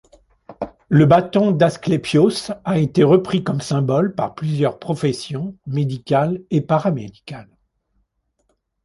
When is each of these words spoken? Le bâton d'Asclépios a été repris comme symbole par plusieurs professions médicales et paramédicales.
Le 0.89 1.05
bâton 1.05 1.51
d'Asclépios 1.51 2.49
a 2.65 2.79
été 2.79 3.03
repris 3.03 3.43
comme 3.43 3.61
symbole 3.61 4.15
par 4.15 4.33
plusieurs 4.33 4.79
professions 4.79 5.55
médicales 5.67 6.41
et 6.49 6.61
paramédicales. 6.61 7.55